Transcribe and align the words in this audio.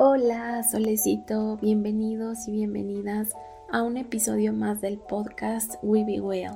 Hola, 0.00 0.62
solecito, 0.62 1.56
bienvenidos 1.56 2.46
y 2.46 2.52
bienvenidas 2.52 3.30
a 3.72 3.82
un 3.82 3.96
episodio 3.96 4.52
más 4.52 4.80
del 4.80 4.98
podcast 4.98 5.74
We 5.82 6.04
Be 6.04 6.20
Well. 6.20 6.52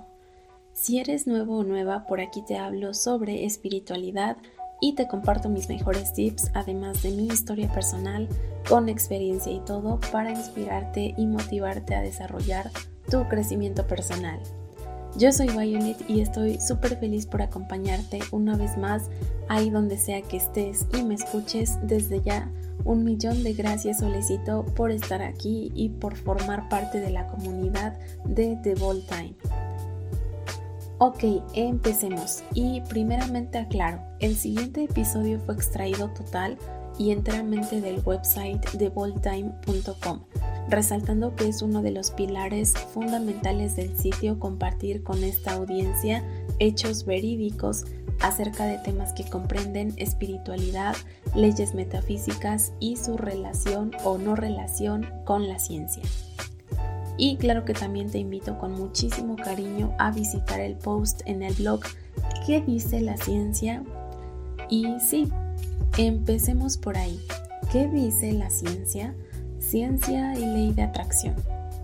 Si 0.73 1.01
eres 1.01 1.27
nuevo 1.27 1.59
o 1.59 1.65
nueva, 1.65 2.07
por 2.07 2.21
aquí 2.21 2.43
te 2.43 2.57
hablo 2.57 2.95
sobre 2.95 3.45
espiritualidad 3.45 4.37
y 4.81 4.95
te 4.95 5.09
comparto 5.09 5.49
mis 5.49 5.69
mejores 5.69 6.13
tips, 6.13 6.53
además 6.55 7.03
de 7.03 7.11
mi 7.11 7.27
historia 7.27 7.69
personal, 7.73 8.29
con 8.69 8.89
experiencia 8.89 9.51
y 9.51 9.59
todo, 9.59 9.99
para 10.13 10.31
inspirarte 10.31 11.13
y 11.17 11.27
motivarte 11.27 11.97
a 11.97 12.03
desarrollar 12.03 12.71
tu 13.11 13.27
crecimiento 13.27 13.89
personal. 13.89 14.39
Yo 15.17 15.33
soy 15.33 15.49
Violet 15.49 16.09
y 16.09 16.21
estoy 16.21 16.61
súper 16.61 16.97
feliz 16.97 17.27
por 17.27 17.43
acompañarte 17.43 18.21
una 18.31 18.57
vez 18.57 18.79
más 18.79 19.11
ahí 19.49 19.69
donde 19.69 19.99
sea 19.99 20.23
que 20.23 20.37
estés 20.37 20.87
y 20.97 21.03
me 21.03 21.17
escuches 21.17 21.79
desde 21.83 22.23
ya 22.23 22.49
un 22.85 23.05
millón 23.05 23.43
de 23.43 23.53
gracias 23.53 23.99
Solecito 23.99 24.65
por 24.75 24.91
estar 24.91 25.23
aquí 25.23 25.71
y 25.75 25.89
por 25.89 26.17
formar 26.17 26.69
parte 26.69 27.01
de 27.01 27.11
la 27.11 27.27
comunidad 27.27 27.99
de 28.25 28.57
The 28.63 28.75
Ball 28.75 29.03
Time. 29.07 29.35
Ok, 30.99 31.25
empecemos. 31.55 32.45
Y 32.55 32.81
primeramente 32.83 33.59
aclaro, 33.59 34.01
el 34.21 34.37
siguiente 34.37 34.85
episodio 34.85 35.41
fue 35.41 35.55
extraído 35.55 36.11
total 36.11 36.57
y 36.99 37.11
enteramente 37.11 37.81
del 37.81 38.01
website 38.05 38.61
TheBallTime.com, 38.79 40.21
resaltando 40.69 41.35
que 41.35 41.49
es 41.49 41.63
uno 41.63 41.83
de 41.83 41.91
los 41.91 42.11
pilares 42.13 42.75
fundamentales 42.93 43.75
del 43.75 43.97
sitio 43.99 44.39
compartir 44.39 45.03
con 45.03 45.25
esta 45.25 45.55
audiencia 45.55 46.23
hechos 46.59 47.05
verídicos 47.05 47.85
acerca 48.23 48.67
de 48.67 48.79
temas 48.79 49.13
que 49.13 49.25
comprenden 49.25 49.93
espiritualidad, 49.97 50.97
leyes 51.35 51.75
metafísicas 51.75 52.73
y 52.81 52.97
su 52.97 53.17
relación 53.17 53.93
o 54.05 54.19
no 54.19 54.37
relación 54.37 55.09
con 55.25 55.49
la 55.49 55.59
ciencia. 55.59 56.03
Y 57.19 57.37
claro 57.37 57.65
que 57.65 57.75
también 57.75 58.11
te 58.11 58.19
invito 58.19 58.59
con 58.59 58.73
muchísimo 58.73 59.37
cariño 59.37 59.95
a 59.99 60.11
visitar 60.11 60.61
el 60.61 60.77
post 60.77 61.21
en 61.27 61.43
el 61.43 61.55
blog 61.55 61.81
¿Qué 62.47 62.61
dice 62.61 63.01
la 63.01 63.17
ciencia? 63.17 63.83
Y 64.69 64.87
sí, 65.01 65.31
empecemos 65.97 66.77
por 66.77 66.97
ahí. 66.97 67.21
¿Qué 67.71 67.87
dice 67.87 68.33
la 68.33 68.51
ciencia? 68.51 69.15
Ciencia 69.61 70.35
y 70.35 70.45
ley 70.45 70.73
de 70.73 70.83
atracción. 70.83 71.37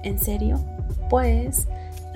¿En 0.02 0.18
serio? 0.18 0.58
Pues 1.08 1.68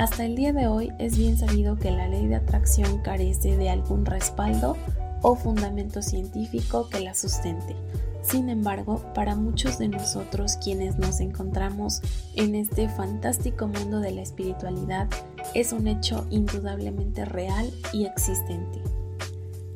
hasta 0.02 0.24
el 0.24 0.34
día 0.34 0.52
de 0.52 0.66
hoy 0.66 0.92
es 0.98 1.16
bien 1.16 1.38
sabido 1.38 1.76
que 1.76 1.92
la 1.92 2.08
ley 2.08 2.26
de 2.26 2.34
atracción 2.34 3.02
carece 3.02 3.56
de 3.56 3.70
algún 3.70 4.04
respaldo 4.04 4.76
o 5.22 5.36
fundamento 5.36 6.02
científico 6.02 6.88
que 6.88 6.98
la 6.98 7.14
sustente. 7.14 7.76
Sin 8.20 8.48
embargo, 8.48 9.00
para 9.14 9.36
muchos 9.36 9.78
de 9.78 9.86
nosotros 9.86 10.56
quienes 10.56 10.98
nos 10.98 11.20
encontramos 11.20 12.00
en 12.34 12.56
este 12.56 12.88
fantástico 12.88 13.68
mundo 13.68 14.00
de 14.00 14.10
la 14.10 14.22
espiritualidad, 14.22 15.06
es 15.54 15.72
un 15.72 15.86
hecho 15.86 16.26
indudablemente 16.30 17.24
real 17.24 17.70
y 17.92 18.06
existente. 18.06 18.82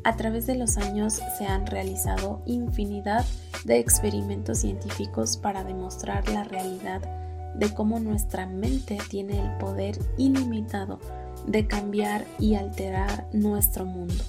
A 0.02 0.16
través 0.16 0.44
de 0.48 0.56
los 0.56 0.76
años 0.76 1.20
se 1.38 1.46
han 1.46 1.66
realizado 1.66 2.42
infinidad 2.46 3.24
de 3.64 3.78
experimentos 3.78 4.58
científicos 4.58 5.36
para 5.36 5.62
demostrar 5.62 6.28
la 6.30 6.42
realidad 6.42 7.25
de 7.58 7.72
cómo 7.72 8.00
nuestra 8.00 8.46
mente 8.46 8.98
tiene 9.08 9.40
el 9.40 9.56
poder 9.58 9.98
ilimitado 10.18 10.98
de 11.46 11.66
cambiar 11.66 12.24
y 12.38 12.54
alterar 12.54 13.28
nuestro 13.32 13.84
mundo 13.84 14.22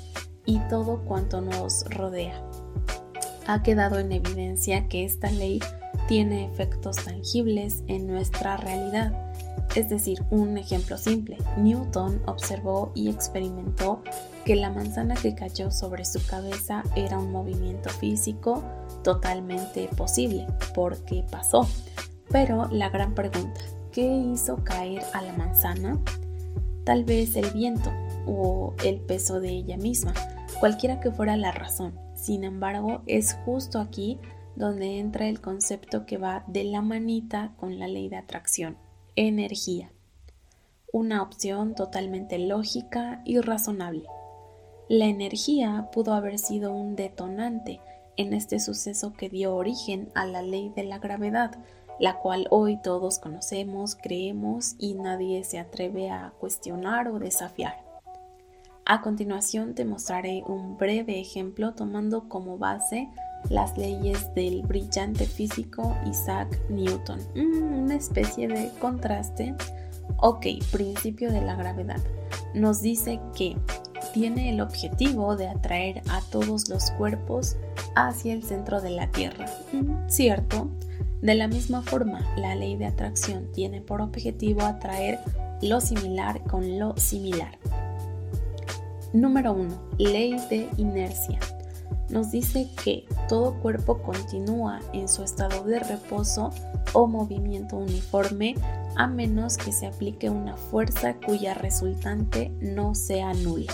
y 0.45 0.59
todo 0.69 1.03
cuanto 1.05 1.41
nos 1.41 1.83
rodea. 1.89 2.41
Ha 3.47 3.63
quedado 3.63 3.99
en 3.99 4.11
evidencia 4.11 4.87
que 4.87 5.05
esta 5.05 5.31
ley 5.31 5.59
tiene 6.07 6.45
efectos 6.45 6.97
tangibles 6.97 7.83
en 7.87 8.07
nuestra 8.07 8.57
realidad. 8.57 9.13
Es 9.75 9.89
decir, 9.89 10.23
un 10.29 10.57
ejemplo 10.57 10.97
simple, 10.97 11.37
Newton 11.57 12.21
observó 12.25 12.91
y 12.95 13.09
experimentó 13.09 14.01
que 14.45 14.55
la 14.55 14.71
manzana 14.71 15.15
que 15.15 15.35
cayó 15.35 15.71
sobre 15.71 16.05
su 16.05 16.25
cabeza 16.25 16.83
era 16.95 17.19
un 17.19 17.31
movimiento 17.31 17.89
físico 17.89 18.63
totalmente 19.03 19.89
posible, 19.95 20.47
porque 20.73 21.25
pasó. 21.29 21.67
Pero 22.29 22.67
la 22.71 22.89
gran 22.89 23.15
pregunta, 23.15 23.61
¿qué 23.91 24.05
hizo 24.05 24.63
caer 24.63 25.03
a 25.13 25.21
la 25.21 25.33
manzana? 25.33 25.99
Tal 26.83 27.03
vez 27.03 27.35
el 27.35 27.49
viento 27.51 27.91
o 28.25 28.73
el 28.83 28.99
peso 28.99 29.39
de 29.39 29.49
ella 29.49 29.77
misma, 29.77 30.13
cualquiera 30.59 30.99
que 30.99 31.11
fuera 31.11 31.37
la 31.37 31.51
razón. 31.51 31.93
Sin 32.15 32.43
embargo, 32.43 33.01
es 33.05 33.37
justo 33.45 33.79
aquí 33.79 34.19
donde 34.55 34.99
entra 34.99 35.27
el 35.27 35.39
concepto 35.39 36.05
que 36.05 36.17
va 36.17 36.43
de 36.47 36.63
la 36.63 36.81
manita 36.81 37.53
con 37.57 37.79
la 37.79 37.87
ley 37.87 38.09
de 38.09 38.17
atracción, 38.17 38.77
energía. 39.15 39.91
Una 40.91 41.21
opción 41.21 41.75
totalmente 41.75 42.39
lógica 42.39 43.21
y 43.23 43.39
razonable. 43.39 44.07
La 44.89 45.05
energía 45.05 45.89
pudo 45.91 46.13
haber 46.13 46.39
sido 46.39 46.73
un 46.73 46.95
detonante 46.95 47.81
en 48.15 48.33
este 48.33 48.59
suceso 48.59 49.13
que 49.13 49.29
dio 49.29 49.55
origen 49.55 50.09
a 50.15 50.25
la 50.25 50.41
ley 50.41 50.71
de 50.75 50.83
la 50.83 50.97
gravedad, 50.97 51.57
la 51.99 52.17
cual 52.19 52.47
hoy 52.51 52.77
todos 52.77 53.19
conocemos, 53.19 53.95
creemos 53.95 54.75
y 54.77 54.93
nadie 54.93 55.43
se 55.43 55.59
atreve 55.59 56.09
a 56.09 56.33
cuestionar 56.39 57.07
o 57.07 57.19
desafiar. 57.19 57.87
A 58.85 59.01
continuación 59.01 59.75
te 59.75 59.83
mostraré 59.83 60.43
un 60.47 60.77
breve 60.77 61.19
ejemplo 61.19 61.73
tomando 61.73 62.29
como 62.29 62.57
base 62.57 63.09
las 63.49 63.77
leyes 63.77 64.33
del 64.33 64.61
brillante 64.61 65.25
físico 65.25 65.95
Isaac 66.09 66.57
Newton. 66.69 67.19
Mm, 67.35 67.83
una 67.83 67.95
especie 67.95 68.47
de 68.47 68.71
contraste. 68.79 69.55
Ok, 70.19 70.45
principio 70.71 71.31
de 71.31 71.41
la 71.41 71.55
gravedad. 71.55 71.99
Nos 72.53 72.81
dice 72.81 73.19
que 73.35 73.57
tiene 74.13 74.51
el 74.51 74.61
objetivo 74.61 75.35
de 75.35 75.49
atraer 75.49 76.01
a 76.09 76.21
todos 76.31 76.69
los 76.69 76.91
cuerpos 76.91 77.57
hacia 77.95 78.33
el 78.33 78.43
centro 78.43 78.79
de 78.79 78.91
la 78.91 79.07
Tierra. 79.11 79.47
Mm, 79.73 80.07
cierto, 80.07 80.69
de 81.21 81.35
la 81.35 81.47
misma 81.47 81.81
forma, 81.81 82.21
la 82.37 82.55
ley 82.55 82.75
de 82.75 82.85
atracción 82.85 83.51
tiene 83.51 83.81
por 83.81 84.01
objetivo 84.01 84.61
atraer 84.61 85.19
lo 85.61 85.81
similar 85.81 86.43
con 86.43 86.77
lo 86.77 86.95
similar. 86.97 87.57
Número 89.13 89.53
1. 89.53 89.81
Ley 89.97 90.37
de 90.49 90.69
inercia. 90.77 91.39
Nos 92.09 92.31
dice 92.31 92.69
que 92.83 93.05
todo 93.27 93.59
cuerpo 93.59 94.01
continúa 94.01 94.79
en 94.93 95.09
su 95.09 95.23
estado 95.23 95.63
de 95.63 95.79
reposo 95.79 96.51
o 96.93 97.07
movimiento 97.07 97.77
uniforme 97.77 98.55
a 98.95 99.07
menos 99.07 99.57
que 99.57 99.71
se 99.71 99.87
aplique 99.87 100.29
una 100.29 100.55
fuerza 100.55 101.15
cuya 101.15 101.53
resultante 101.53 102.51
no 102.61 102.95
sea 102.95 103.33
nula. 103.33 103.73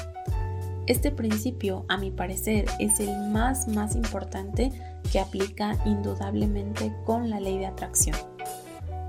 Este 0.88 1.12
principio, 1.12 1.86
a 1.88 1.98
mi 1.98 2.12
parecer, 2.12 2.66
es 2.80 3.00
el 3.00 3.30
más 3.30 3.68
más 3.68 3.96
importante 3.96 4.72
que 5.12 5.20
aplica 5.20 5.78
indudablemente 5.86 6.94
con 7.06 7.30
la 7.30 7.40
ley 7.40 7.58
de 7.58 7.68
atracción. 7.68 8.18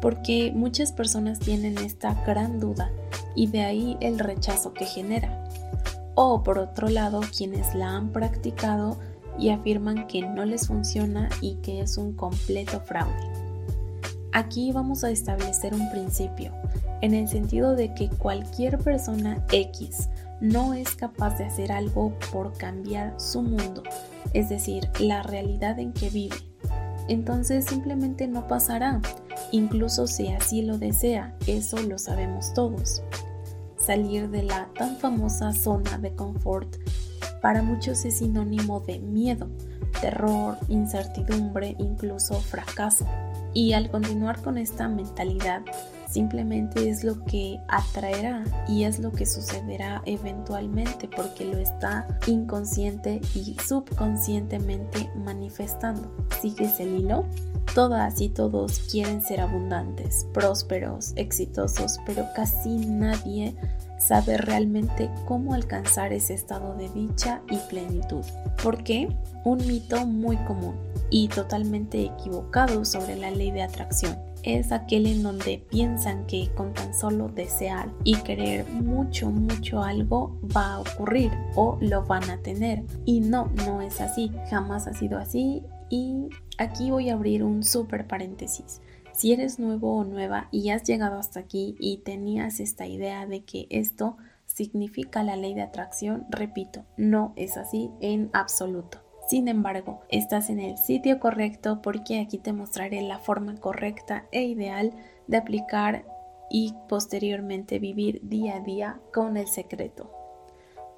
Porque 0.01 0.53
muchas 0.55 0.93
personas 0.93 1.39
tienen 1.39 1.79
esta 1.79 2.15
gran 2.25 2.61
duda 2.61 2.91
y 3.35 3.47
de 3.47 3.63
ahí 3.63 3.97
el 4.01 4.19
rechazo 4.19 4.75
que 4.75 4.85
genera. 4.85 5.45
O 6.15 6.43
por 6.43 6.59
otro 6.59 6.89
lado, 6.89 7.21
quienes 7.37 7.75
la 7.75 7.97
han 7.97 8.11
practicado 8.11 8.99
y 9.39 9.51
afirman 9.51 10.07
que 10.07 10.23
no 10.23 10.45
les 10.45 10.67
funciona 10.67 11.29
y 11.41 11.57
que 11.57 11.81
es 11.81 11.99
un 11.99 12.15
completo 12.15 12.81
fraude. 12.81 13.33
Aquí 14.33 14.73
vamos 14.73 15.05
a 15.05 15.11
establecer 15.11 15.75
un 15.75 15.91
principio, 15.91 16.53
en 17.01 17.15
el 17.15 17.29
sentido 17.29 17.77
de 17.77 17.95
que 17.95 18.09
cualquier 18.09 18.79
persona 18.79 19.45
X 19.53 20.09
no 20.41 20.75
es 20.75 20.97
capaz 20.97 21.39
de 21.39 21.45
hacer 21.45 21.71
algo 21.71 22.13
por 22.33 22.57
cambiar 22.57 23.15
su 23.21 23.43
mundo, 23.43 23.83
es 24.33 24.49
decir, 24.49 24.89
la 24.99 25.23
realidad 25.23 25.79
en 25.79 25.93
que 25.93 26.11
vive. 26.11 26.37
Entonces 27.09 27.67
simplemente 27.67 28.27
no 28.27 28.49
pasará, 28.49 29.01
incluso 29.53 30.07
si 30.07 30.29
así 30.29 30.63
lo 30.63 30.79
desea, 30.79 31.37
eso 31.47 31.83
lo 31.83 31.99
sabemos 31.99 32.55
todos. 32.55 33.03
Salir 33.77 34.31
de 34.31 34.43
la 34.43 34.71
tan 34.79 34.97
famosa 34.97 35.53
zona 35.53 35.99
de 35.99 36.15
confort 36.15 36.77
para 37.43 37.63
muchos 37.63 38.07
es 38.07 38.19
sinónimo 38.19 38.81
de 38.81 39.01
miedo, 39.01 39.51
terror, 40.01 40.57
incertidumbre, 40.69 41.77
incluso 41.79 42.41
fracaso. 42.41 43.07
Y 43.53 43.75
al 43.75 43.91
continuar 43.91 44.41
con 44.41 44.57
esta 44.57 44.89
mentalidad, 44.89 45.61
simplemente 46.09 46.89
es 46.89 47.05
lo 47.05 47.25
que 47.25 47.61
atraerá 47.69 48.45
y 48.69 48.85
es 48.85 48.99
lo 48.99 49.13
que 49.13 49.27
sucederá 49.27 50.03
eventualmente 50.07 51.09
porque 51.09 51.45
lo 51.45 51.59
está 51.59 52.07
inconsciente 52.27 53.21
y 53.35 53.57
subconscientemente 53.65 55.11
manifestando. 55.17 56.11
¿Sigues 56.41 56.81
el 56.81 57.01
hilo? 57.01 57.25
Todas 57.75 58.21
y 58.21 58.29
todos 58.29 58.79
quieren 58.91 59.23
ser 59.23 59.41
abundantes, 59.41 60.27
prósperos, 60.33 61.13
exitosos, 61.17 61.99
pero 62.07 62.27
casi 62.37 62.77
nadie 62.77 63.57
sabe 63.99 64.37
realmente 64.37 65.11
cómo 65.25 65.55
alcanzar 65.55 66.13
ese 66.13 66.35
estado 66.35 66.75
de 66.77 66.89
dicha 66.91 67.41
y 67.51 67.57
plenitud. 67.71 68.25
¿Por 68.63 68.85
qué? 68.85 69.09
Un 69.45 69.67
mito 69.67 70.07
muy 70.07 70.37
común 70.45 70.77
y 71.11 71.29
totalmente 71.29 72.05
equivocado 72.05 72.85
sobre 72.85 73.17
la 73.17 73.31
ley 73.31 73.51
de 73.51 73.63
atracción 73.63 74.34
es 74.45 74.73
aquel 74.73 75.07
en 75.07 75.23
donde 75.23 75.65
piensan 75.71 76.27
que 76.27 76.51
con 76.55 76.75
tan 76.75 76.95
solo 76.95 77.29
desear 77.29 77.91
y 78.05 78.17
querer 78.17 78.69
mucho, 78.69 79.31
mucho 79.31 79.83
algo 79.83 80.39
va 80.55 80.75
a 80.75 80.81
ocurrir 80.81 81.33
o 81.57 81.79
lo 81.81 82.05
van 82.05 82.29
a 82.31 82.39
tener. 82.39 82.83
Y 83.05 83.21
no, 83.21 83.51
no 83.67 83.81
es 83.81 84.01
así, 84.01 84.31
jamás 84.51 84.87
ha 84.87 84.93
sido 84.93 85.19
así. 85.19 85.63
Y 85.89 86.29
aquí 86.59 86.91
voy 86.91 87.11
a 87.11 87.15
abrir 87.15 87.43
un 87.43 87.65
súper 87.65 88.07
paréntesis. 88.07 88.81
Si 89.13 89.33
eres 89.33 89.59
nuevo 89.59 89.97
o 89.97 90.05
nueva 90.05 90.49
y 90.51 90.71
has 90.71 90.83
llegado 90.83 91.19
hasta 91.19 91.41
aquí 91.41 91.77
y 91.79 91.99
tenías 91.99 92.61
esta 92.61 92.87
idea 92.87 93.27
de 93.27 93.45
que 93.45 93.67
esto 93.71 94.17
significa 94.45 95.23
la 95.23 95.37
ley 95.37 95.55
de 95.55 95.63
atracción, 95.63 96.27
repito, 96.31 96.85
no 96.97 97.33
es 97.37 97.57
así 97.57 97.91
en 98.01 98.29
absoluto. 98.33 99.04
Sin 99.27 99.49
embargo, 99.49 100.03
estás 100.11 100.51
en 100.51 100.61
el 100.61 100.77
sitio 100.77 101.19
correcto 101.19 101.81
porque 101.83 102.21
aquí 102.21 102.39
te 102.39 102.53
mostraré 102.53 103.01
la 103.03 103.19
forma 103.19 103.57
correcta 103.57 104.27
e 104.33 104.43
ideal 104.43 104.93
de 105.27 105.39
aplicar 105.39 106.05
y 106.51 106.75
posteriormente 106.89 107.79
vivir 107.79 108.21
día 108.23 108.57
a 108.57 108.61
día 108.61 109.01
con 109.13 109.37
el 109.37 109.49
secreto. 109.49 110.11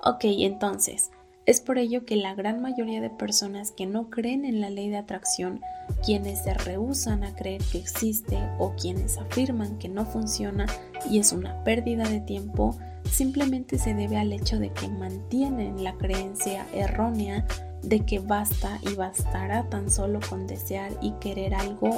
Ok, 0.03 0.25
entonces, 0.25 1.11
es 1.47 1.61
por 1.61 1.79
ello 1.79 2.05
que 2.05 2.17
la 2.17 2.35
gran 2.35 2.61
mayoría 2.61 3.01
de 3.01 3.11
personas 3.11 3.71
que 3.71 3.87
no 3.87 4.11
creen 4.11 4.45
en 4.45 4.61
la 4.61 4.69
ley 4.69 4.91
de 4.91 4.97
atracción, 4.97 5.61
quienes 6.05 6.43
se 6.43 6.53
rehusan 6.55 7.23
a 7.23 7.37
creer 7.37 7.63
que 7.71 7.79
existe 7.79 8.37
o 8.59 8.75
quienes 8.75 9.19
afirman 9.19 9.79
que 9.79 9.89
no 9.89 10.05
funciona 10.05 10.67
y 11.09 11.21
es 11.21 11.33
una 11.33 11.63
pérdida 11.63 12.09
de 12.09 12.21
tiempo, 12.21 12.77
simplemente 13.09 13.79
se 13.79 13.95
debe 13.95 14.17
al 14.17 14.33
hecho 14.33 14.59
de 14.59 14.73
que 14.73 14.89
mantienen 14.89 15.85
la 15.85 15.95
creencia 15.95 16.67
errónea 16.75 17.47
de 17.83 18.01
que 18.01 18.19
basta 18.19 18.79
y 18.83 18.95
bastará 18.95 19.69
tan 19.69 19.91
solo 19.91 20.21
con 20.29 20.47
desear 20.47 20.93
y 21.01 21.13
querer 21.13 21.55
algo 21.55 21.91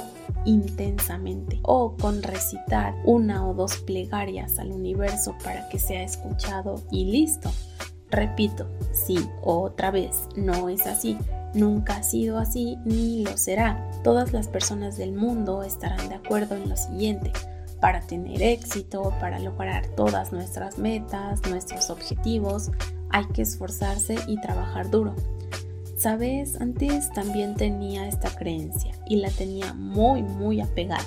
intensamente 0.45 1.59
o 1.63 1.95
con 1.97 2.21
recitar 2.21 2.95
una 3.05 3.47
o 3.47 3.53
dos 3.53 3.77
plegarias 3.77 4.59
al 4.59 4.71
universo 4.71 5.35
para 5.43 5.67
que 5.69 5.79
sea 5.79 6.03
escuchado 6.03 6.83
y 6.91 7.05
listo. 7.05 7.51
Repito, 8.11 8.67
sí, 8.91 9.19
otra 9.41 9.91
vez, 9.91 10.27
no 10.35 10.69
es 10.69 10.87
así. 10.87 11.17
Nunca 11.53 11.97
ha 11.97 12.03
sido 12.03 12.37
así 12.37 12.77
ni 12.85 13.23
lo 13.23 13.37
será. 13.37 13.89
Todas 14.03 14.33
las 14.33 14.47
personas 14.47 14.97
del 14.97 15.13
mundo 15.13 15.63
estarán 15.63 16.09
de 16.09 16.15
acuerdo 16.15 16.55
en 16.55 16.69
lo 16.69 16.77
siguiente. 16.77 17.31
Para 17.79 18.01
tener 18.01 18.41
éxito, 18.41 19.13
para 19.19 19.39
lograr 19.39 19.87
todas 19.95 20.31
nuestras 20.31 20.77
metas, 20.77 21.41
nuestros 21.49 21.89
objetivos, 21.89 22.71
hay 23.09 23.25
que 23.27 23.41
esforzarse 23.41 24.15
y 24.27 24.39
trabajar 24.41 24.89
duro. 24.89 25.15
Sabes, 25.99 26.55
antes 26.61 27.11
también 27.11 27.55
tenía 27.55 28.07
esta 28.07 28.29
creencia 28.29 28.93
y 29.05 29.17
la 29.17 29.29
tenía 29.31 29.73
muy, 29.73 30.23
muy 30.23 30.61
apegada. 30.61 31.03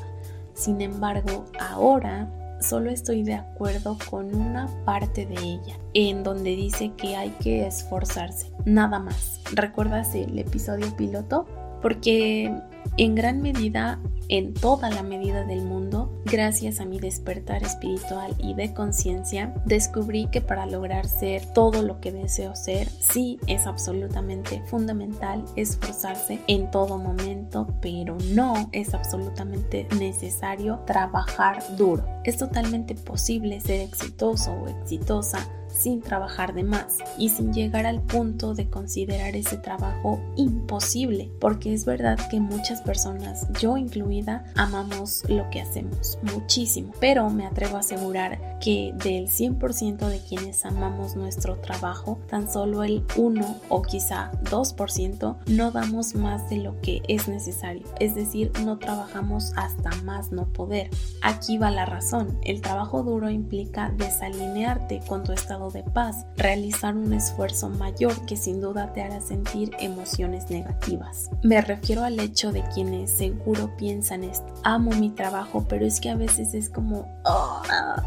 Sin 0.53 0.83
embargo, 0.83 1.47
ahora 1.59 2.31
solo 2.61 2.91
estoy 2.91 3.23
de 3.23 3.33
acuerdo 3.33 3.97
con 4.11 4.35
una 4.35 4.69
parte 4.85 5.25
de 5.25 5.41
ella, 5.41 5.79
en 5.95 6.23
donde 6.23 6.55
dice 6.57 6.93
que 6.95 7.17
hay 7.17 7.31
que 7.43 7.67
esforzarse, 7.67 8.53
nada 8.67 8.99
más. 8.99 9.41
¿Recuerdas 9.55 10.15
el 10.15 10.39
episodio 10.39 10.95
piloto? 10.95 11.47
Porque 11.83 12.55
en 12.97 13.15
gran 13.15 13.43
medida 13.43 14.01
en 14.29 14.55
toda 14.55 14.89
la 14.89 15.03
medida 15.03 15.45
del 15.45 15.63
mundo, 15.63 16.11
gracias 16.25 16.81
a 16.81 16.87
mi 16.87 16.99
despertar 16.99 17.63
espiritual 17.63 18.35
y 18.39 18.55
de 18.55 18.73
conciencia, 18.73 19.53
descubrí 19.67 20.27
que 20.29 20.41
para 20.41 20.65
lograr 20.65 21.07
ser 21.07 21.45
todo 21.53 21.83
lo 21.83 22.01
que 22.01 22.13
deseo 22.13 22.57
ser, 22.57 22.89
sí 22.89 23.39
es 23.47 23.67
absolutamente 23.67 24.63
fundamental 24.69 25.45
esforzarse 25.55 26.41
en 26.47 26.71
todo 26.71 26.97
momento, 26.97 27.67
pero 27.83 28.17
no 28.33 28.71
es 28.73 28.95
absolutamente 28.95 29.87
necesario 29.99 30.81
trabajar 30.87 31.63
duro. 31.77 32.03
Es 32.25 32.39
totalmente 32.39 32.95
posible 32.95 33.61
ser 33.61 33.83
exitoso 33.83 34.53
o 34.53 34.69
exitosa 34.69 35.47
sin 35.73 36.01
trabajar 36.01 36.55
de 36.55 36.65
más 36.65 36.99
y 37.19 37.31
sin 37.31 37.53
llegar 37.53 37.87
al 37.87 38.03
punto 38.03 38.55
de 38.55 38.69
considerar 38.69 39.35
ese 39.37 39.57
trabajo 39.57 40.21
imposible, 40.37 41.31
porque 41.41 41.73
es 41.73 41.85
verdad 41.85 42.19
que 42.31 42.41
muchas 42.41 42.81
personas, 42.83 43.47
yo 43.61 43.77
incluida, 43.77 44.45
amamos 44.57 45.25
lo 45.29 45.49
que 45.51 45.61
hacemos 45.61 46.19
muchísimo, 46.23 46.93
pero 47.01 47.31
me 47.31 47.47
atrevo 47.47 47.77
a 47.77 47.81
asegurar 47.81 48.59
que 48.61 48.95
del 49.03 49.29
100% 49.29 50.09
de 50.09 50.19
quienes 50.21 50.65
amamos 50.65 51.17
nuestro 51.17 51.57
trabajo, 51.57 52.19
tan 52.29 52.51
solo 52.51 52.85
el 52.85 53.05
1 53.17 53.57
o 53.69 53.83
quizá 53.83 54.31
2% 54.45 55.37
no 55.47 55.71
damos 55.73 56.15
más 56.15 56.49
de 56.49 56.59
lo 56.59 56.81
que 56.81 57.03
es 57.09 57.29
necesario, 57.29 57.87
es 57.99 58.15
decir, 58.15 58.53
no 58.65 58.79
trabajamos 58.79 59.53
hasta 59.57 59.91
más 60.03 60.33
no 60.33 60.47
poder. 60.53 60.91
Aquí 61.23 61.59
va 61.59 61.71
la 61.71 61.87
razón, 61.87 62.39
el 62.45 62.61
trabajo 62.61 63.03
duro 63.03 63.31
implica 63.31 63.93
desalinearte 63.97 65.01
con 65.09 65.25
tu 65.25 65.33
estado 65.33 65.62
de 65.71 65.83
paz, 65.83 66.27
realizar 66.37 66.97
un 66.97 67.13
esfuerzo 67.13 67.69
mayor 67.69 68.27
que 68.27 68.37
sin 68.37 68.61
duda 68.61 68.93
te 68.93 69.03
hará 69.03 69.21
sentir 69.21 69.71
emociones 69.79 70.51
negativas. 70.51 71.31
Me 71.43 71.61
refiero 71.61 72.05
al 72.05 72.19
hecho 72.19 72.53
de 72.53 72.63
quienes 72.75 73.11
seguro 73.11 73.77
piensan 73.77 74.25
esto, 74.25 74.53
amo 74.65 74.91
mi 74.93 75.11
trabajo, 75.11 75.65
pero 75.69 75.87
es 75.87 76.01
que 76.01 76.11
a 76.11 76.17
veces 76.17 76.55
es 76.55 76.69
como, 76.69 77.07
ah, 77.25 78.03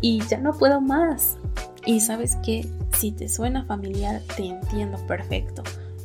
y 0.00 0.20
ya 0.26 0.38
no 0.38 0.52
puedo 0.52 0.80
más. 0.80 1.38
Y 1.84 2.00
sabes 2.00 2.36
que 2.36 2.68
si 2.96 3.10
te 3.10 3.28
suena 3.28 3.64
familiar, 3.64 4.22
te 4.36 4.46
entiendo 4.46 4.98
perfecto 5.06 5.62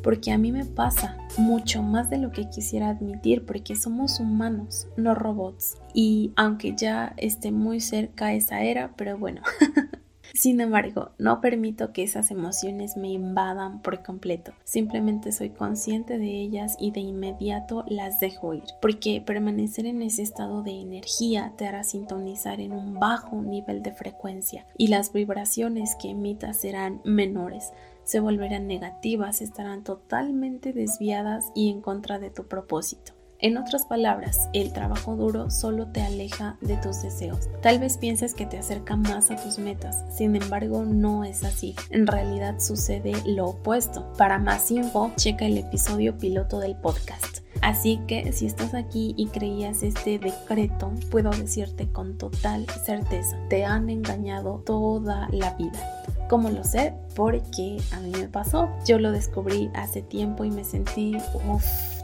porque 0.08 0.32
a 0.32 0.38
mí 0.38 0.54
me 0.54 0.64
pasa 0.64 1.18
mucho 1.38 1.84
más 1.84 2.10
de 2.10 2.18
lo 2.18 2.32
que 2.32 2.50
quisiera 2.50 2.88
admitir, 2.88 3.46
porque 3.46 3.76
somos 3.76 4.22
humanos, 4.22 4.88
no 4.96 5.14
robots. 5.14 5.76
Y 5.94 6.32
aunque 6.38 6.74
ya 6.78 7.14
esté 7.18 7.52
muy 7.52 7.82
cerca 7.82 8.34
esa 8.34 8.62
era, 8.62 8.94
pero 8.96 9.18
bueno, 9.18 9.42
Sin 10.38 10.62
embargo, 10.62 11.14
no 11.18 11.42
permito 11.42 11.92
que 11.94 12.04
esas 12.04 12.30
emociones 12.30 12.96
me 12.96 13.10
invadan 13.10 13.82
por 13.82 14.04
completo. 14.04 14.54
Simplemente 14.66 15.32
soy 15.32 15.50
consciente 15.50 16.20
de 16.20 16.30
ellas 16.42 16.78
y 16.80 16.92
de 16.92 17.00
inmediato 17.00 17.84
las 17.88 18.20
dejo 18.20 18.54
ir, 18.54 18.66
porque 18.80 19.20
permanecer 19.20 19.88
en 19.88 20.04
ese 20.04 20.22
estado 20.22 20.62
de 20.62 20.80
energía 20.80 21.54
te 21.58 21.66
hará 21.66 21.84
sintonizar 21.84 22.62
en 22.62 22.74
un 22.74 23.00
bajo 23.00 23.42
nivel 23.42 23.82
de 23.82 23.94
frecuencia 23.94 24.68
y 24.78 24.90
las 24.90 25.12
vibraciones 25.12 25.96
que 26.00 26.12
emitas 26.12 26.58
serán 26.58 27.02
menores 27.04 27.74
se 28.04 28.20
volverán 28.20 28.68
negativas, 28.68 29.42
estarán 29.42 29.84
totalmente 29.84 30.72
desviadas 30.72 31.52
y 31.56 31.72
en 31.72 31.82
contra 31.82 32.20
de 32.20 32.30
tu 32.30 32.48
propósito. 32.48 33.17
En 33.40 33.56
otras 33.58 33.86
palabras, 33.86 34.50
el 34.54 34.74
trabajo 34.74 35.16
duro 35.16 35.52
solo 35.52 35.88
te 35.88 36.02
aleja 36.02 36.58
de 36.62 36.76
tus 36.78 37.04
deseos. 37.04 37.50
Tal 37.62 37.78
vez 37.78 38.00
pienses 38.00 38.34
que 38.34 38.48
te 38.48 38.58
acerca 38.58 38.96
más 38.96 39.30
a 39.30 39.36
tus 39.36 39.60
metas, 39.60 40.04
sin 40.10 40.36
embargo 40.36 40.84
no 40.84 41.24
es 41.24 41.44
así. 41.44 41.76
En 41.92 42.08
realidad 42.08 42.60
sucede 42.60 43.14
lo 43.28 43.50
opuesto. 43.50 44.12
Para 44.18 44.40
más 44.40 44.72
info, 44.72 45.12
checa 45.18 45.46
el 45.46 45.60
episodio 45.60 46.18
piloto 46.18 46.60
del 46.60 46.76
podcast. 46.78 47.42
Así 47.62 48.00
que 48.08 48.32
si 48.34 48.48
estás 48.48 48.74
aquí 48.74 49.14
y 49.18 49.28
creías 49.28 49.84
este 49.84 50.18
decreto, 50.18 50.92
puedo 51.12 51.30
decirte 51.30 51.92
con 51.92 52.18
total 52.18 52.66
certeza, 52.86 53.38
te 53.50 53.66
han 53.66 53.90
engañado 53.90 54.64
toda 54.66 55.28
la 55.32 55.54
vida. 55.54 56.04
¿Cómo 56.28 56.50
lo 56.50 56.64
sé? 56.64 56.94
Porque 57.16 57.78
a 57.92 58.00
mí 58.00 58.12
me 58.12 58.28
pasó. 58.28 58.70
Yo 58.86 59.00
lo 59.00 59.12
descubrí 59.12 59.70
hace 59.76 60.02
tiempo 60.02 60.44
y 60.44 60.52
me 60.52 60.64
sentí, 60.64 61.18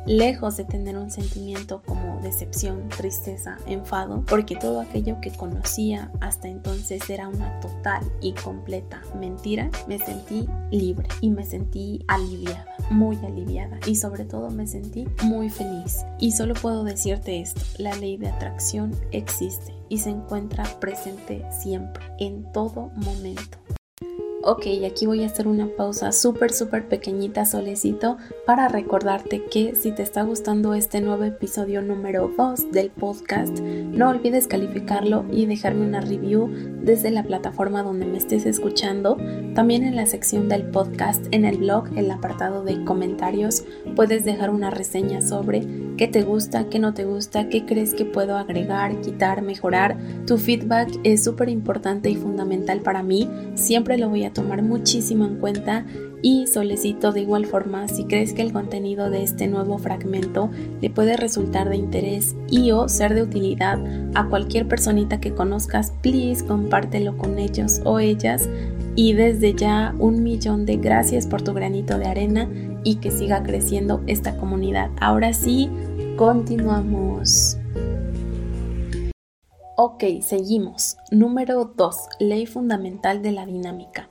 lejos 0.05 0.57
de 0.57 0.65
tener 0.65 0.97
un 0.97 1.09
sentimiento 1.09 1.81
como 1.85 2.19
decepción, 2.21 2.89
tristeza, 2.89 3.57
enfado, 3.65 4.23
porque 4.27 4.55
todo 4.55 4.81
aquello 4.81 5.19
que 5.21 5.31
conocía 5.31 6.11
hasta 6.21 6.47
entonces 6.47 7.09
era 7.09 7.27
una 7.27 7.59
total 7.59 8.03
y 8.21 8.33
completa 8.33 9.01
mentira, 9.19 9.69
me 9.87 9.99
sentí 9.99 10.47
libre 10.71 11.07
y 11.21 11.29
me 11.29 11.45
sentí 11.45 12.03
aliviada, 12.07 12.65
muy 12.89 13.17
aliviada 13.17 13.79
y 13.85 13.95
sobre 13.95 14.25
todo 14.25 14.49
me 14.49 14.67
sentí 14.67 15.07
muy 15.23 15.49
feliz. 15.49 16.05
Y 16.19 16.31
solo 16.31 16.53
puedo 16.53 16.83
decirte 16.83 17.41
esto, 17.41 17.61
la 17.77 17.95
ley 17.95 18.17
de 18.17 18.29
atracción 18.29 18.95
existe 19.11 19.73
y 19.89 19.99
se 19.99 20.09
encuentra 20.09 20.63
presente 20.79 21.45
siempre, 21.51 22.03
en 22.19 22.51
todo 22.51 22.91
momento. 22.95 23.57
Ok, 24.45 24.65
aquí 24.85 25.05
voy 25.05 25.23
a 25.23 25.27
hacer 25.27 25.47
una 25.47 25.67
pausa 25.67 26.11
súper, 26.11 26.51
súper 26.51 26.89
pequeñita, 26.89 27.45
solecito, 27.45 28.17
para 28.45 28.67
recordarte 28.67 29.45
que 29.45 29.73
si 29.73 29.93
te 29.93 30.03
está 30.03 30.23
gustando 30.23 30.73
este 30.73 30.99
nuevo 30.99 31.23
episodio 31.23 31.81
número 31.81 32.29
2 32.37 32.73
del 32.73 32.89
podcast, 32.89 33.57
no 33.61 34.09
olvides 34.09 34.47
calificarlo 34.47 35.23
y 35.31 35.45
dejarme 35.45 35.85
una 35.85 36.01
review 36.01 36.49
desde 36.81 37.09
la 37.09 37.23
plataforma 37.23 37.83
donde 37.83 38.05
me 38.05 38.17
estés 38.17 38.45
escuchando. 38.45 39.15
También 39.55 39.85
en 39.85 39.95
la 39.95 40.07
sección 40.07 40.49
del 40.49 40.63
podcast, 40.63 41.25
en 41.31 41.45
el 41.45 41.59
blog, 41.59 41.97
el 41.97 42.11
apartado 42.11 42.65
de 42.65 42.83
comentarios, 42.83 43.63
puedes 43.95 44.25
dejar 44.25 44.49
una 44.49 44.71
reseña 44.71 45.21
sobre 45.21 45.65
qué 45.97 46.07
te 46.07 46.23
gusta, 46.23 46.69
qué 46.69 46.79
no 46.79 46.93
te 46.93 47.05
gusta, 47.05 47.49
qué 47.49 47.65
crees 47.65 47.93
que 47.93 48.05
puedo 48.05 48.37
agregar, 48.37 48.99
quitar, 49.01 49.41
mejorar. 49.41 49.97
Tu 50.25 50.37
feedback 50.37 50.89
es 51.03 51.23
súper 51.23 51.49
importante 51.49 52.09
y 52.09 52.15
fundamental 52.15 52.81
para 52.81 53.03
mí. 53.03 53.29
Siempre 53.55 53.97
lo 53.97 54.09
voy 54.09 54.23
a 54.25 54.33
tomar 54.33 54.61
muchísimo 54.61 55.25
en 55.25 55.37
cuenta 55.37 55.85
y 56.21 56.47
solicito 56.47 57.11
de 57.11 57.21
igual 57.21 57.45
forma 57.45 57.87
si 57.89 58.05
crees 58.05 58.33
que 58.33 58.41
el 58.41 58.53
contenido 58.53 59.09
de 59.09 59.23
este 59.23 59.47
nuevo 59.47 59.77
fragmento 59.77 60.49
le 60.81 60.89
puede 60.89 61.17
resultar 61.17 61.69
de 61.69 61.75
interés 61.75 62.35
y 62.49 62.71
o 62.71 62.87
ser 62.87 63.13
de 63.13 63.23
utilidad 63.23 63.77
a 64.15 64.27
cualquier 64.29 64.67
personita 64.67 65.19
que 65.19 65.33
conozcas, 65.33 65.91
please 66.01 66.45
compártelo 66.45 67.17
con 67.17 67.37
ellos 67.39 67.81
o 67.83 67.99
ellas 67.99 68.49
y 68.95 69.13
desde 69.13 69.53
ya 69.53 69.93
un 69.99 70.23
millón 70.23 70.65
de 70.65 70.77
gracias 70.77 71.27
por 71.27 71.41
tu 71.41 71.53
granito 71.53 71.97
de 71.97 72.05
arena 72.05 72.49
y 72.83 72.95
que 72.95 73.11
siga 73.11 73.43
creciendo 73.43 74.01
esta 74.07 74.37
comunidad. 74.37 74.91
Ahora 74.99 75.33
sí, 75.33 75.69
continuamos. 76.17 77.57
Ok, 79.75 80.03
seguimos. 80.21 80.97
Número 81.11 81.65
2. 81.65 81.97
Ley 82.19 82.45
fundamental 82.45 83.21
de 83.21 83.31
la 83.31 83.45
dinámica 83.45 84.09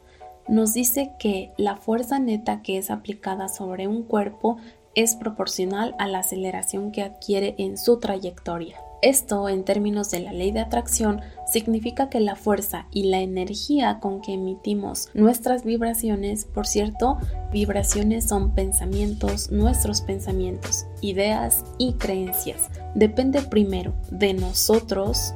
nos 0.49 0.75
dice 0.75 1.13
que 1.19 1.53
la 1.57 1.77
fuerza 1.77 2.19
neta 2.19 2.63
que 2.63 2.79
es 2.79 2.91
aplicada 2.91 3.49
sobre 3.49 3.87
un 3.87 4.03
cuerpo 4.03 4.57
es 4.95 5.15
proporcional 5.15 5.95
a 5.99 6.09
la 6.09 6.19
aceleración 6.19 6.93
que 6.93 7.03
adquiere 7.03 7.55
en 7.59 7.79
su 7.79 7.99
trayectoria. 7.99 8.77
Esto, 9.03 9.49
en 9.49 9.65
términos 9.65 10.13
de 10.13 10.21
la 10.21 10.33
ley 10.33 10.53
de 10.53 10.61
atracción, 10.61 11.23
significa 11.51 12.09
que 12.09 12.21
la 12.21 12.37
fuerza 12.37 12.87
y 12.93 13.11
la 13.11 13.19
energía 13.21 13.99
con 13.99 14.21
que 14.21 14.35
emitimos 14.35 15.09
nuestras 15.13 15.65
vibraciones, 15.65 16.45
por 16.45 16.69
cierto, 16.69 17.19
vibraciones 17.53 18.29
son 18.29 18.55
pensamientos, 18.55 19.51
nuestros 19.51 20.03
pensamientos, 20.03 20.87
ideas 21.01 21.65
y 21.79 21.95
creencias, 21.95 22.71
depende 22.95 23.43
primero 23.43 23.93
de 24.13 24.35
nosotros, 24.35 25.35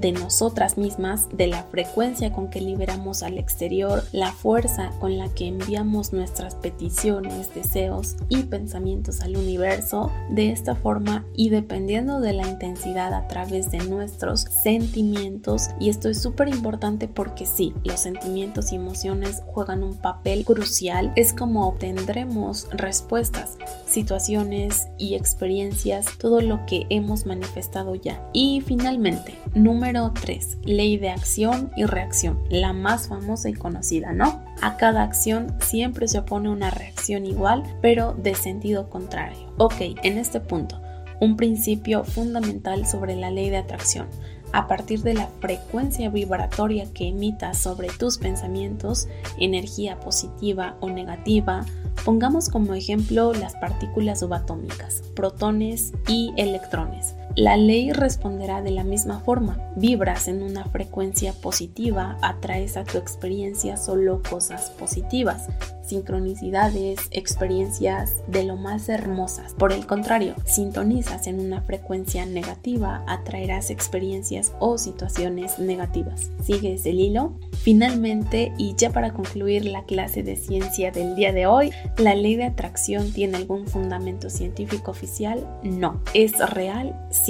de 0.00 0.12
nosotras 0.12 0.78
mismas, 0.78 1.28
de 1.32 1.46
la 1.46 1.64
frecuencia 1.64 2.32
con 2.32 2.48
que 2.48 2.60
liberamos 2.60 3.22
al 3.22 3.38
exterior, 3.38 4.04
la 4.12 4.32
fuerza 4.32 4.90
con 5.00 5.18
la 5.18 5.28
que 5.28 5.48
enviamos 5.48 6.12
nuestras 6.12 6.54
peticiones, 6.54 7.54
deseos 7.54 8.16
y 8.28 8.44
pensamientos 8.44 9.20
al 9.20 9.36
universo. 9.36 10.10
De 10.30 10.50
esta 10.50 10.74
forma 10.74 11.24
y 11.34 11.50
dependiendo 11.50 12.20
de 12.20 12.32
la 12.32 12.46
intensidad 12.46 13.12
a 13.14 13.26
través 13.28 13.70
de 13.70 13.78
nuestros 13.78 14.42
sentimientos, 14.42 15.68
y 15.80 15.88
esto 15.88 16.08
es 16.08 16.20
súper 16.20 16.48
importante 16.48 17.08
porque 17.08 17.46
sí, 17.46 17.74
los 17.84 18.00
sentimientos 18.00 18.72
y 18.72 18.76
emociones 18.76 19.42
juegan 19.46 19.82
un 19.82 19.96
papel 19.96 20.44
crucial, 20.44 21.12
es 21.16 21.32
como 21.32 21.66
obtendremos 21.68 22.68
respuestas, 22.70 23.58
situaciones 23.86 24.88
y 24.98 25.14
experiencias, 25.14 26.06
todo 26.18 26.40
lo 26.40 26.64
que 26.66 26.86
hemos 26.90 27.26
manifestado 27.26 27.94
ya. 27.94 28.22
Y 28.32 28.62
finalmente, 28.64 29.34
número 29.54 29.87
Número 29.88 30.12
3. 30.20 30.58
Ley 30.64 30.98
de 30.98 31.08
acción 31.08 31.70
y 31.74 31.86
reacción, 31.86 32.42
la 32.50 32.74
más 32.74 33.08
famosa 33.08 33.48
y 33.48 33.54
conocida, 33.54 34.12
¿no? 34.12 34.44
A 34.60 34.76
cada 34.76 35.02
acción 35.02 35.56
siempre 35.60 36.08
se 36.08 36.18
opone 36.18 36.50
una 36.50 36.68
reacción 36.68 37.24
igual, 37.24 37.62
pero 37.80 38.12
de 38.12 38.34
sentido 38.34 38.90
contrario. 38.90 39.38
Ok, 39.56 39.76
en 40.02 40.18
este 40.18 40.40
punto, 40.40 40.78
un 41.22 41.38
principio 41.38 42.04
fundamental 42.04 42.86
sobre 42.86 43.16
la 43.16 43.30
ley 43.30 43.48
de 43.48 43.56
atracción. 43.56 44.08
A 44.52 44.68
partir 44.68 45.00
de 45.00 45.14
la 45.14 45.28
frecuencia 45.40 46.10
vibratoria 46.10 46.84
que 46.92 47.08
emitas 47.08 47.56
sobre 47.56 47.88
tus 47.88 48.18
pensamientos, 48.18 49.08
energía 49.38 50.00
positiva 50.00 50.76
o 50.80 50.90
negativa, 50.90 51.64
pongamos 52.04 52.50
como 52.50 52.74
ejemplo 52.74 53.32
las 53.32 53.54
partículas 53.54 54.20
subatómicas, 54.20 55.00
protones 55.14 55.94
y 56.06 56.34
electrones 56.36 57.14
la 57.38 57.56
ley 57.56 57.92
responderá 57.92 58.62
de 58.62 58.72
la 58.72 58.82
misma 58.82 59.20
forma. 59.20 59.58
Vibras 59.76 60.26
en 60.26 60.42
una 60.42 60.64
frecuencia 60.64 61.32
positiva, 61.32 62.18
atraes 62.20 62.76
a 62.76 62.82
tu 62.82 62.98
experiencia 62.98 63.76
solo 63.76 64.20
cosas 64.28 64.70
positivas 64.70 65.46
sincronicidades, 65.88 67.00
experiencias 67.10 68.22
de 68.28 68.44
lo 68.44 68.56
más 68.56 68.88
hermosas. 68.88 69.54
Por 69.54 69.72
el 69.72 69.86
contrario, 69.86 70.34
sintonizas 70.44 71.26
en 71.26 71.40
una 71.40 71.62
frecuencia 71.62 72.26
negativa, 72.26 73.02
atraerás 73.06 73.70
experiencias 73.70 74.52
o 74.60 74.78
situaciones 74.78 75.58
negativas. 75.58 76.30
¿Sigues 76.42 76.84
el 76.86 77.00
hilo? 77.00 77.38
Finalmente, 77.52 78.52
y 78.58 78.74
ya 78.76 78.90
para 78.90 79.12
concluir 79.12 79.64
la 79.64 79.84
clase 79.84 80.22
de 80.22 80.36
ciencia 80.36 80.92
del 80.92 81.16
día 81.16 81.32
de 81.32 81.46
hoy, 81.46 81.70
¿la 81.96 82.14
ley 82.14 82.36
de 82.36 82.44
atracción 82.44 83.12
tiene 83.12 83.38
algún 83.38 83.66
fundamento 83.66 84.30
científico 84.30 84.90
oficial? 84.90 85.46
No. 85.62 86.02
¿Es 86.12 86.38
real? 86.50 86.94
Sí 87.10 87.27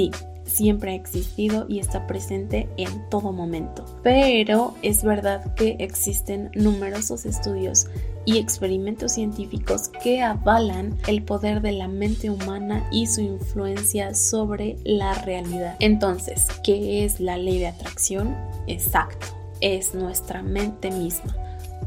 siempre 0.49 0.93
ha 0.93 0.95
existido 0.95 1.67
y 1.69 1.79
está 1.79 2.07
presente 2.07 2.69
en 2.77 3.09
todo 3.11 3.33
momento. 3.33 3.85
Pero 4.03 4.75
es 4.83 5.05
verdad 5.05 5.55
que 5.55 5.77
existen 5.79 6.51
numerosos 6.55 7.27
estudios 7.27 7.87
y 8.25 8.39
experimentos 8.39 9.13
científicos 9.13 9.89
que 10.03 10.23
avalan 10.23 10.97
el 11.07 11.23
poder 11.23 11.63
de 11.63 11.73
la 11.73 11.89
mente 11.89 12.31
humana 12.31 12.87
y 12.91 13.07
su 13.07 13.21
influencia 13.21 14.15
sobre 14.15 14.77
la 14.85 15.15
realidad. 15.15 15.77
Entonces, 15.81 16.47
¿qué 16.65 17.05
es 17.05 17.21
la 17.21 17.39
ley 17.39 17.59
de 17.59 17.69
atracción? 17.69 18.35
Exacto, 18.67 19.27
es 19.61 19.95
nuestra 19.95 20.43
mente 20.43 20.91
misma 20.91 21.35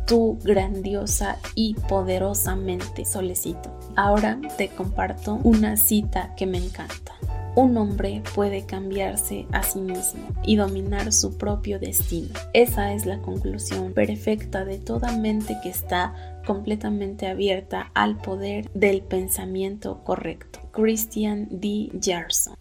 tu 0.08 0.38
grandiosa 0.44 1.38
y 1.56 1.76
poderosa 1.88 2.56
mente 2.56 3.06
solecito. 3.06 3.72
Ahora 3.96 4.40
te 4.58 4.68
comparto 4.68 5.40
una 5.44 5.78
cita 5.78 6.34
que 6.36 6.48
me 6.48 6.58
encanta 6.58 7.14
un 7.56 7.78
hombre 7.78 8.22
puede 8.34 8.66
cambiarse 8.66 9.46
a 9.52 9.64
sí 9.64 9.80
mismo 9.80 10.22
y 10.44 10.56
dominar 10.56 11.12
su 11.12 11.38
propio 11.38 11.80
destino. 11.80 12.34
Esa 12.54 12.94
es 12.94 13.06
la 13.06 13.20
conclusión 13.20 13.94
perfecta 13.94 14.66
de 14.66 14.78
toda 14.78 15.16
mente 15.18 15.58
que 15.62 15.70
está 15.70 16.42
completamente 16.46 17.28
abierta 17.28 17.92
al 17.94 18.18
poder 18.18 18.70
del 18.74 19.02
pensamiento 19.02 20.04
correcto. 20.04 20.60
Christian 20.72 21.48
D. 21.52 21.92
Gerson. 22.02 22.56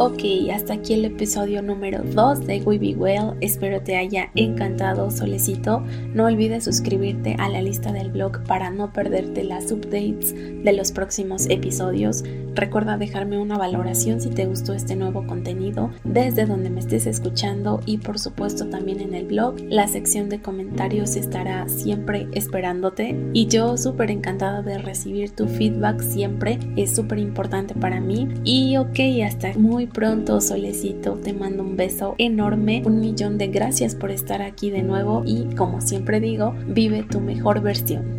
Ok, 0.00 0.22
hasta 0.54 0.74
aquí 0.74 0.94
el 0.94 1.04
episodio 1.04 1.60
número 1.60 2.04
2 2.04 2.46
de 2.46 2.62
We 2.62 2.78
Be 2.78 2.94
Well. 2.94 3.34
Espero 3.40 3.80
te 3.82 3.96
haya 3.96 4.30
encantado, 4.36 5.10
solecito. 5.10 5.82
No 6.14 6.26
olvides 6.26 6.62
suscribirte 6.62 7.34
a 7.36 7.48
la 7.48 7.62
lista 7.62 7.90
del 7.90 8.12
blog 8.12 8.44
para 8.44 8.70
no 8.70 8.92
perderte 8.92 9.42
las 9.42 9.72
updates 9.72 10.34
de 10.34 10.72
los 10.72 10.92
próximos 10.92 11.50
episodios. 11.50 12.22
Recuerda 12.54 12.96
dejarme 12.96 13.38
una 13.38 13.58
valoración 13.58 14.20
si 14.20 14.30
te 14.30 14.46
gustó 14.46 14.72
este 14.72 14.96
nuevo 14.96 15.26
contenido 15.26 15.90
desde 16.02 16.46
donde 16.46 16.70
me 16.70 16.80
estés 16.80 17.06
escuchando 17.06 17.80
y 17.86 17.98
por 17.98 18.18
supuesto 18.18 18.66
también 18.66 19.00
en 19.00 19.14
el 19.14 19.26
blog. 19.26 19.56
La 19.68 19.86
sección 19.88 20.28
de 20.28 20.40
comentarios 20.40 21.16
estará 21.16 21.68
siempre 21.68 22.28
esperándote 22.32 23.16
y 23.32 23.46
yo 23.46 23.76
súper 23.76 24.10
encantada 24.12 24.62
de 24.62 24.78
recibir 24.78 25.30
tu 25.30 25.46
feedback 25.46 26.02
siempre. 26.02 26.58
Es 26.76 26.94
súper 26.94 27.18
importante 27.18 27.74
para 27.74 28.00
mí. 28.00 28.28
Y 28.44 28.76
ok, 28.76 28.98
hasta 29.24 29.52
muy 29.58 29.86
pronto, 29.86 30.40
solecito. 30.40 31.14
Te 31.14 31.32
mando 31.32 31.62
un 31.62 31.76
beso 31.76 32.14
enorme. 32.18 32.82
Un 32.84 33.00
millón 33.00 33.38
de 33.38 33.48
gracias 33.48 33.94
por 33.94 34.10
estar 34.10 34.40
aquí 34.40 34.70
de 34.70 34.82
nuevo 34.82 35.22
y 35.26 35.54
como 35.54 35.80
siempre 35.80 36.20
digo, 36.20 36.54
vive 36.66 37.02
tu 37.02 37.20
mejor 37.20 37.60
versión. 37.60 38.17